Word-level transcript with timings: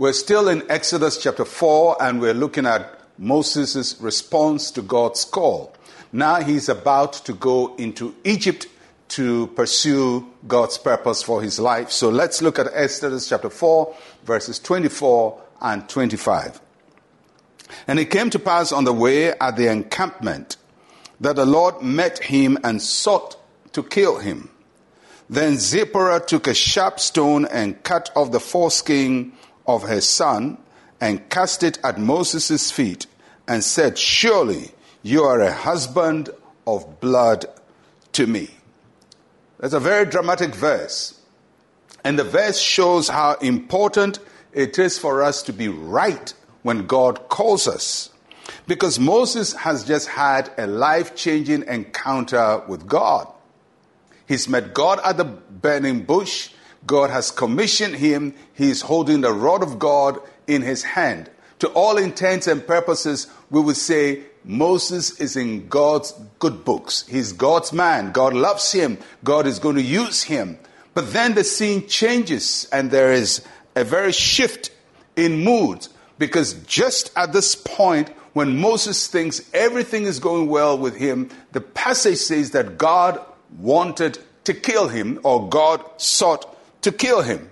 We're 0.00 0.14
still 0.14 0.48
in 0.48 0.62
Exodus 0.70 1.18
chapter 1.18 1.44
4, 1.44 2.02
and 2.02 2.22
we're 2.22 2.32
looking 2.32 2.64
at 2.64 2.98
Moses' 3.18 4.00
response 4.00 4.70
to 4.70 4.80
God's 4.80 5.26
call. 5.26 5.74
Now 6.10 6.36
he's 6.36 6.70
about 6.70 7.12
to 7.26 7.34
go 7.34 7.76
into 7.76 8.16
Egypt 8.24 8.66
to 9.08 9.48
pursue 9.48 10.26
God's 10.48 10.78
purpose 10.78 11.22
for 11.22 11.42
his 11.42 11.58
life. 11.58 11.90
So 11.90 12.08
let's 12.08 12.40
look 12.40 12.58
at 12.58 12.68
Exodus 12.72 13.28
chapter 13.28 13.50
4, 13.50 13.94
verses 14.24 14.58
24 14.58 15.38
and 15.60 15.86
25. 15.86 16.62
And 17.86 17.98
it 17.98 18.06
came 18.06 18.30
to 18.30 18.38
pass 18.38 18.72
on 18.72 18.84
the 18.84 18.94
way 18.94 19.32
at 19.32 19.58
the 19.58 19.70
encampment 19.70 20.56
that 21.20 21.36
the 21.36 21.44
Lord 21.44 21.82
met 21.82 22.20
him 22.20 22.56
and 22.64 22.80
sought 22.80 23.36
to 23.74 23.82
kill 23.82 24.18
him. 24.18 24.48
Then 25.28 25.58
Zipporah 25.58 26.20
took 26.26 26.46
a 26.46 26.54
sharp 26.54 26.98
stone 27.00 27.44
and 27.44 27.82
cut 27.82 28.10
off 28.16 28.32
the 28.32 28.40
foreskin 28.40 29.34
of 29.66 29.84
her 29.84 30.00
son 30.00 30.58
and 31.00 31.28
cast 31.30 31.62
it 31.62 31.78
at 31.82 31.98
Moses' 31.98 32.70
feet 32.70 33.06
and 33.46 33.64
said, 33.64 33.98
Surely 33.98 34.72
you 35.02 35.22
are 35.22 35.40
a 35.40 35.52
husband 35.52 36.30
of 36.66 37.00
blood 37.00 37.46
to 38.12 38.26
me. 38.26 38.50
That's 39.58 39.74
a 39.74 39.80
very 39.80 40.06
dramatic 40.06 40.54
verse. 40.54 41.20
And 42.04 42.18
the 42.18 42.24
verse 42.24 42.58
shows 42.58 43.08
how 43.08 43.34
important 43.34 44.18
it 44.52 44.78
is 44.78 44.98
for 44.98 45.22
us 45.22 45.42
to 45.44 45.52
be 45.52 45.68
right 45.68 46.32
when 46.62 46.86
God 46.86 47.28
calls 47.28 47.68
us. 47.68 48.10
Because 48.66 48.98
Moses 48.98 49.52
has 49.54 49.84
just 49.84 50.08
had 50.08 50.50
a 50.58 50.66
life 50.66 51.14
changing 51.14 51.64
encounter 51.64 52.62
with 52.68 52.86
God. 52.86 53.28
He's 54.26 54.48
met 54.48 54.74
God 54.74 55.00
at 55.04 55.16
the 55.16 55.24
burning 55.24 56.04
bush. 56.04 56.50
God 56.86 57.10
has 57.10 57.30
commissioned 57.30 57.96
him. 57.96 58.34
He 58.54 58.70
is 58.70 58.82
holding 58.82 59.20
the 59.20 59.32
rod 59.32 59.62
of 59.62 59.78
God 59.78 60.18
in 60.46 60.62
his 60.62 60.82
hand. 60.82 61.30
To 61.60 61.68
all 61.68 61.98
intents 61.98 62.46
and 62.46 62.66
purposes, 62.66 63.26
we 63.50 63.60
would 63.60 63.76
say 63.76 64.22
Moses 64.44 65.20
is 65.20 65.36
in 65.36 65.68
God's 65.68 66.14
good 66.38 66.64
books. 66.64 67.06
He's 67.06 67.32
God's 67.32 67.72
man. 67.72 68.12
God 68.12 68.32
loves 68.32 68.72
him. 68.72 68.98
God 69.22 69.46
is 69.46 69.58
going 69.58 69.76
to 69.76 69.82
use 69.82 70.22
him. 70.22 70.58
But 70.94 71.12
then 71.12 71.34
the 71.34 71.44
scene 71.44 71.86
changes 71.86 72.68
and 72.72 72.90
there 72.90 73.12
is 73.12 73.42
a 73.76 73.84
very 73.84 74.12
shift 74.12 74.70
in 75.16 75.44
mood 75.44 75.86
because 76.18 76.54
just 76.64 77.12
at 77.16 77.32
this 77.32 77.54
point, 77.54 78.08
when 78.32 78.58
Moses 78.58 79.06
thinks 79.06 79.48
everything 79.52 80.04
is 80.04 80.18
going 80.18 80.48
well 80.48 80.78
with 80.78 80.96
him, 80.96 81.30
the 81.52 81.60
passage 81.60 82.18
says 82.18 82.52
that 82.52 82.78
God 82.78 83.20
wanted 83.58 84.18
to 84.44 84.54
kill 84.54 84.88
him 84.88 85.20
or 85.22 85.48
God 85.48 85.84
sought 85.96 86.49
to 86.82 86.92
kill 86.92 87.22
him. 87.22 87.50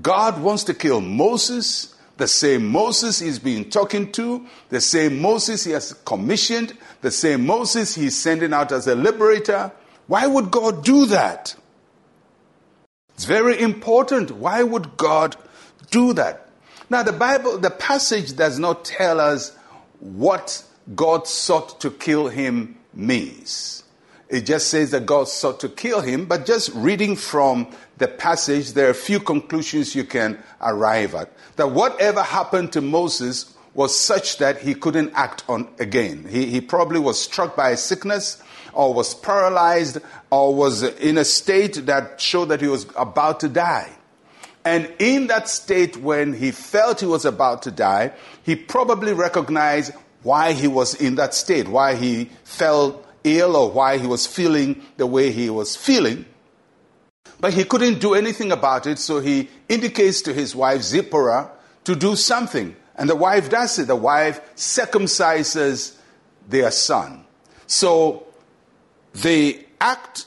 God 0.00 0.40
wants 0.40 0.64
to 0.64 0.74
kill 0.74 1.00
Moses, 1.00 1.94
the 2.16 2.28
same 2.28 2.68
Moses 2.68 3.20
he's 3.20 3.38
been 3.38 3.70
talking 3.70 4.12
to, 4.12 4.46
the 4.68 4.80
same 4.80 5.20
Moses 5.20 5.64
he 5.64 5.72
has 5.72 5.92
commissioned, 6.04 6.76
the 7.00 7.10
same 7.10 7.46
Moses 7.46 7.94
he's 7.94 8.16
sending 8.16 8.52
out 8.52 8.72
as 8.72 8.86
a 8.86 8.94
liberator. 8.94 9.72
Why 10.06 10.26
would 10.26 10.50
God 10.50 10.84
do 10.84 11.06
that? 11.06 11.54
It's 13.14 13.24
very 13.24 13.60
important. 13.60 14.32
Why 14.32 14.62
would 14.62 14.96
God 14.96 15.36
do 15.90 16.12
that? 16.14 16.48
Now, 16.90 17.02
the 17.02 17.12
Bible, 17.12 17.58
the 17.58 17.70
passage 17.70 18.36
does 18.36 18.58
not 18.58 18.84
tell 18.84 19.20
us 19.20 19.56
what 20.00 20.64
God 20.94 21.26
sought 21.26 21.80
to 21.80 21.90
kill 21.90 22.28
him 22.28 22.78
means. 22.94 23.77
It 24.28 24.42
just 24.42 24.68
says 24.68 24.90
that 24.90 25.06
God 25.06 25.28
sought 25.28 25.60
to 25.60 25.68
kill 25.68 26.02
him, 26.02 26.26
but 26.26 26.44
just 26.44 26.70
reading 26.74 27.16
from 27.16 27.68
the 27.96 28.08
passage, 28.08 28.72
there 28.72 28.88
are 28.88 28.90
a 28.90 28.94
few 28.94 29.20
conclusions 29.20 29.94
you 29.94 30.04
can 30.04 30.38
arrive 30.60 31.14
at. 31.14 31.32
That 31.56 31.70
whatever 31.70 32.22
happened 32.22 32.72
to 32.72 32.82
Moses 32.82 33.54
was 33.72 33.98
such 33.98 34.38
that 34.38 34.60
he 34.60 34.74
couldn't 34.74 35.12
act 35.14 35.44
on 35.48 35.68
again. 35.78 36.26
He, 36.28 36.46
he 36.46 36.60
probably 36.60 37.00
was 37.00 37.20
struck 37.20 37.56
by 37.56 37.70
a 37.70 37.76
sickness 37.76 38.42
or 38.72 38.92
was 38.92 39.14
paralyzed 39.14 39.98
or 40.30 40.54
was 40.54 40.82
in 40.82 41.16
a 41.16 41.24
state 41.24 41.86
that 41.86 42.20
showed 42.20 42.46
that 42.46 42.60
he 42.60 42.66
was 42.66 42.86
about 42.96 43.40
to 43.40 43.48
die. 43.48 43.90
And 44.64 44.92
in 44.98 45.28
that 45.28 45.48
state, 45.48 45.96
when 45.96 46.34
he 46.34 46.50
felt 46.50 47.00
he 47.00 47.06
was 47.06 47.24
about 47.24 47.62
to 47.62 47.70
die, 47.70 48.12
he 48.42 48.56
probably 48.56 49.14
recognized 49.14 49.92
why 50.22 50.52
he 50.52 50.68
was 50.68 50.94
in 50.94 51.14
that 51.14 51.32
state, 51.32 51.68
why 51.68 51.94
he 51.94 52.30
felt 52.44 53.06
ill 53.36 53.56
or 53.56 53.70
why 53.70 53.98
he 53.98 54.06
was 54.06 54.26
feeling 54.26 54.82
the 54.96 55.06
way 55.06 55.30
he 55.30 55.50
was 55.50 55.76
feeling. 55.76 56.24
But 57.40 57.54
he 57.54 57.64
couldn't 57.64 58.00
do 58.00 58.14
anything 58.14 58.50
about 58.50 58.86
it, 58.86 58.98
so 58.98 59.20
he 59.20 59.48
indicates 59.68 60.22
to 60.22 60.32
his 60.32 60.56
wife 60.56 60.82
Zipporah 60.82 61.50
to 61.84 61.94
do 61.94 62.16
something. 62.16 62.74
And 62.96 63.08
the 63.08 63.16
wife 63.16 63.48
does 63.48 63.78
it. 63.78 63.86
The 63.86 63.96
wife 63.96 64.40
circumcises 64.56 65.96
their 66.48 66.70
son. 66.70 67.24
So 67.66 68.26
the 69.14 69.64
act 69.80 70.26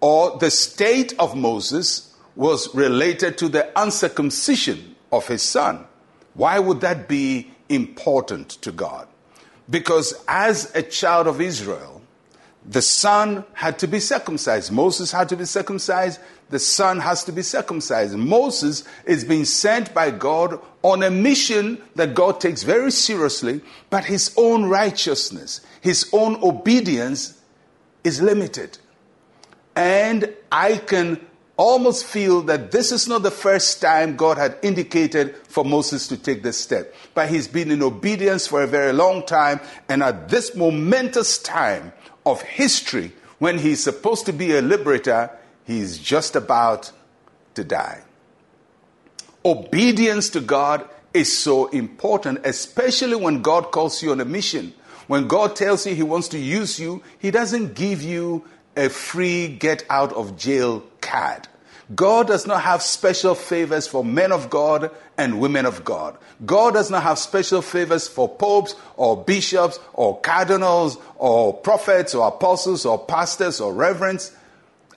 or 0.00 0.38
the 0.38 0.50
state 0.50 1.14
of 1.18 1.36
Moses 1.36 2.14
was 2.36 2.74
related 2.74 3.38
to 3.38 3.48
the 3.48 3.70
uncircumcision 3.80 4.96
of 5.12 5.26
his 5.26 5.42
son. 5.42 5.86
Why 6.34 6.58
would 6.58 6.80
that 6.80 7.08
be 7.08 7.50
important 7.68 8.50
to 8.62 8.72
God? 8.72 9.08
Because 9.68 10.14
as 10.26 10.74
a 10.74 10.82
child 10.82 11.26
of 11.26 11.40
Israel, 11.40 11.99
the 12.64 12.82
son 12.82 13.44
had 13.52 13.78
to 13.78 13.86
be 13.86 14.00
circumcised. 14.00 14.70
Moses 14.70 15.10
had 15.12 15.28
to 15.30 15.36
be 15.36 15.44
circumcised. 15.46 16.20
The 16.50 16.58
son 16.58 17.00
has 17.00 17.24
to 17.24 17.32
be 17.32 17.42
circumcised. 17.42 18.16
Moses 18.16 18.84
is 19.06 19.24
being 19.24 19.44
sent 19.44 19.94
by 19.94 20.10
God 20.10 20.60
on 20.82 21.02
a 21.02 21.10
mission 21.10 21.80
that 21.94 22.14
God 22.14 22.40
takes 22.40 22.62
very 22.62 22.90
seriously, 22.90 23.62
but 23.88 24.04
his 24.04 24.34
own 24.36 24.64
righteousness, 24.64 25.60
his 25.80 26.10
own 26.12 26.42
obedience 26.42 27.40
is 28.04 28.20
limited. 28.20 28.78
And 29.74 30.34
I 30.52 30.76
can 30.76 31.24
almost 31.60 32.06
feel 32.06 32.40
that 32.42 32.70
this 32.70 32.90
is 32.90 33.06
not 33.06 33.22
the 33.22 33.30
first 33.30 33.82
time 33.82 34.16
God 34.16 34.38
had 34.38 34.56
indicated 34.62 35.36
for 35.46 35.62
Moses 35.62 36.08
to 36.08 36.16
take 36.16 36.42
this 36.42 36.56
step. 36.56 36.94
But 37.12 37.28
he's 37.28 37.48
been 37.48 37.70
in 37.70 37.82
obedience 37.82 38.46
for 38.46 38.62
a 38.62 38.66
very 38.66 38.94
long 38.94 39.26
time. 39.26 39.60
And 39.86 40.02
at 40.02 40.30
this 40.30 40.56
momentous 40.56 41.36
time 41.36 41.92
of 42.24 42.40
history, 42.40 43.12
when 43.38 43.58
he's 43.58 43.82
supposed 43.82 44.24
to 44.24 44.32
be 44.32 44.52
a 44.56 44.62
liberator, 44.62 45.30
he's 45.64 45.98
just 45.98 46.34
about 46.34 46.92
to 47.54 47.62
die. 47.62 48.04
Obedience 49.44 50.30
to 50.30 50.40
God 50.40 50.88
is 51.12 51.36
so 51.36 51.66
important, 51.66 52.40
especially 52.44 53.16
when 53.16 53.42
God 53.42 53.70
calls 53.70 54.02
you 54.02 54.12
on 54.12 54.20
a 54.20 54.24
mission. 54.24 54.72
When 55.08 55.28
God 55.28 55.56
tells 55.56 55.86
you 55.86 55.94
He 55.94 56.02
wants 56.04 56.28
to 56.28 56.38
use 56.38 56.78
you, 56.78 57.02
He 57.18 57.30
doesn't 57.30 57.74
give 57.74 58.02
you 58.02 58.44
a 58.76 58.88
free 58.88 59.48
get 59.48 59.84
out 59.90 60.12
of 60.12 60.38
jail 60.38 60.84
card. 61.00 61.48
God 61.94 62.28
does 62.28 62.46
not 62.46 62.62
have 62.62 62.82
special 62.82 63.34
favors 63.34 63.88
for 63.88 64.04
men 64.04 64.30
of 64.30 64.48
God 64.48 64.90
and 65.18 65.40
women 65.40 65.66
of 65.66 65.84
God. 65.84 66.16
God 66.46 66.74
does 66.74 66.90
not 66.90 67.02
have 67.02 67.18
special 67.18 67.62
favors 67.62 68.06
for 68.06 68.28
popes 68.28 68.76
or 68.96 69.24
bishops 69.24 69.80
or 69.92 70.20
cardinals 70.20 70.98
or 71.16 71.52
prophets 71.52 72.14
or 72.14 72.28
apostles 72.28 72.86
or 72.86 73.04
pastors 73.04 73.60
or 73.60 73.74
reverends. 73.74 74.30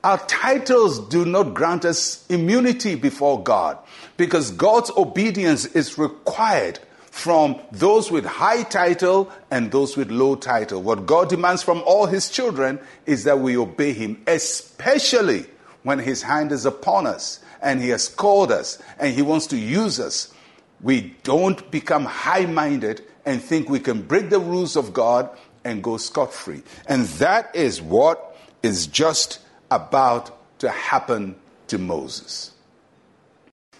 Our 0.03 0.19
titles 0.27 0.99
do 1.07 1.25
not 1.25 1.55
grant 1.55 1.83
us 1.83 2.27
immunity 2.27 2.93
before 2.95 3.41
God 3.41 3.79
because 4.17 4.51
God's 4.51 4.91
obedience 4.95 5.65
is 5.65 5.97
required 5.97 6.77
from 7.09 7.59
those 7.71 8.11
with 8.11 8.25
high 8.25 8.63
title 8.63 9.31
and 9.49 9.71
those 9.71 9.95
with 9.97 10.11
low 10.11 10.35
title. 10.35 10.81
What 10.81 11.05
God 11.05 11.29
demands 11.29 11.63
from 11.63 11.81
all 11.85 12.05
his 12.05 12.29
children 12.29 12.79
is 13.05 13.23
that 13.23 13.39
we 13.39 13.57
obey 13.57 13.93
him, 13.93 14.21
especially 14.27 15.45
when 15.83 15.99
his 15.99 16.23
hand 16.23 16.51
is 16.51 16.65
upon 16.65 17.05
us 17.05 17.39
and 17.61 17.81
he 17.81 17.89
has 17.89 18.07
called 18.07 18.51
us 18.51 18.81
and 18.99 19.13
he 19.13 19.21
wants 19.21 19.47
to 19.47 19.57
use 19.57 19.99
us. 19.99 20.33
We 20.81 21.15
don't 21.23 21.69
become 21.71 22.05
high 22.05 22.45
minded 22.45 23.03
and 23.25 23.41
think 23.41 23.69
we 23.69 23.79
can 23.79 24.01
break 24.01 24.29
the 24.29 24.39
rules 24.39 24.75
of 24.75 24.93
God 24.93 25.29
and 25.63 25.83
go 25.83 25.97
scot 25.97 26.33
free. 26.33 26.63
And 26.87 27.05
that 27.19 27.55
is 27.55 27.81
what 27.81 28.37
is 28.61 28.87
just 28.87 29.39
about 29.71 30.59
to 30.59 30.69
happen 30.69 31.35
to 31.67 31.77
Moses. 31.77 32.51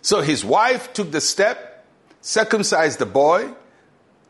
So 0.02 0.22
his 0.22 0.44
wife 0.44 0.94
took 0.94 1.12
the 1.12 1.22
step, 1.22 1.86
circumcised 2.22 3.00
the 3.00 3.06
boy, 3.06 3.52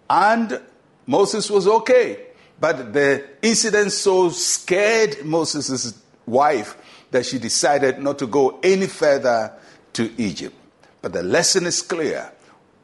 and 0.09 0.61
Moses 1.05 1.49
was 1.49 1.67
okay. 1.67 2.27
But 2.59 2.93
the 2.93 3.25
incident 3.41 3.91
so 3.91 4.29
scared 4.29 5.25
Moses' 5.25 5.99
wife 6.25 6.77
that 7.13 7.25
she 7.25 7.39
decided 7.39 7.99
not 7.99 8.19
to 8.19 8.27
go 8.27 8.59
any 8.61 8.87
further 8.87 9.53
to 9.93 10.11
Egypt. 10.17 10.55
But 11.01 11.13
the 11.13 11.23
lesson 11.23 11.65
is 11.65 11.81
clear. 11.81 12.31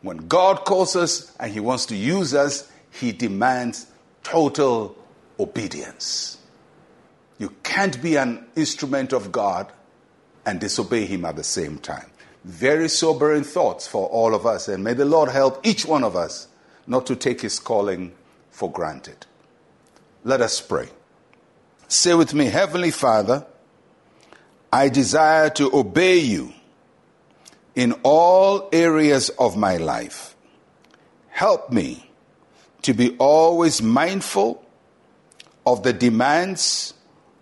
When 0.02 0.28
God 0.28 0.64
calls 0.66 0.96
us 0.96 1.36
and 1.40 1.52
He 1.52 1.60
wants 1.60 1.86
to 1.88 1.96
use 1.96 2.34
us, 2.34 2.72
He 2.92 3.12
demands 3.12 3.88
total 4.24 4.96
obedience. 5.40 6.38
You 7.38 7.54
can't 7.64 8.02
be 8.02 8.16
an 8.16 8.46
instrument 8.56 9.14
of 9.14 9.32
God 9.32 9.72
and 10.46 10.60
disobey 10.60 11.06
Him 11.06 11.26
at 11.26 11.36
the 11.36 11.44
same 11.44 11.78
time. 11.78 12.10
very 12.44 12.88
sobering 12.90 13.44
thoughts 13.44 13.88
for 13.88 14.08
all 14.08 14.34
of 14.34 14.46
us. 14.46 14.68
And 14.68 14.84
may 14.84 14.94
the 14.94 15.06
Lord 15.06 15.30
help 15.30 15.66
each 15.66 15.86
one 15.86 16.04
of 16.04 16.16
us 16.16 16.48
not 16.88 17.06
to 17.08 17.16
take 17.16 17.42
his 17.42 17.60
calling 17.60 18.14
for 18.52 18.72
granted. 18.72 19.26
Let 20.24 20.42
us 20.42 20.60
pray. 20.62 20.90
Say 21.88 22.14
with 22.14 22.34
me, 22.34 22.46
Heavenly 22.46 22.92
Father, 22.92 23.46
I 24.72 24.90
desire 24.90 25.50
to 25.52 25.76
obey 25.76 26.20
you 26.20 26.54
in 27.76 27.94
all 28.04 28.70
areas 28.72 29.30
of 29.30 29.58
my 29.58 29.78
life. 29.78 30.36
Help 31.30 31.72
me 31.72 32.12
to 32.84 32.94
be 32.94 33.16
always 33.18 33.82
mindful 33.82 34.64
of 35.66 35.84
the 35.84 35.94
demands 35.94 36.94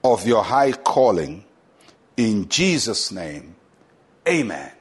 of 0.03 0.25
your 0.25 0.43
high 0.43 0.71
calling. 0.71 1.43
In 2.15 2.49
Jesus' 2.49 3.11
name, 3.11 3.55
amen 4.27 4.71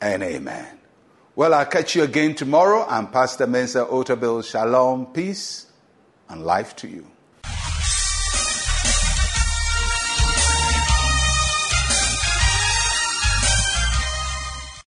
and 0.00 0.22
amen. 0.22 0.78
Well, 1.36 1.52
I'll 1.52 1.66
catch 1.66 1.96
you 1.96 2.04
again 2.04 2.34
tomorrow. 2.34 2.86
I'm 2.88 3.08
Pastor 3.08 3.46
Mensa 3.46 3.86
Otabil. 3.86 4.44
Shalom, 4.44 5.06
peace, 5.06 5.66
and 6.28 6.44
life 6.44 6.76
to 6.76 6.88
you. 6.88 7.13